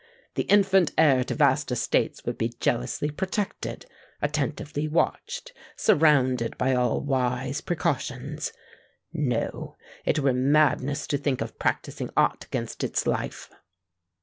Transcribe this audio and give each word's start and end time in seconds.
The 0.33 0.45
infant 0.49 0.93
heir 0.97 1.23
to 1.25 1.35
vast 1.35 1.71
estates 1.71 2.25
would 2.25 2.35
be 2.35 2.55
jealously 2.59 3.11
protected—attentively 3.11 4.87
watched—surrounded 4.87 6.57
by 6.57 6.73
all 6.73 7.01
wise 7.01 7.61
precautions:—no—it 7.61 8.53
were 10.17 10.33
madness 10.33 11.05
to 11.05 11.19
think 11.19 11.41
of 11.41 11.59
practising 11.59 12.09
aught 12.17 12.45
against 12.45 12.83
its 12.83 13.05
life." 13.05 13.51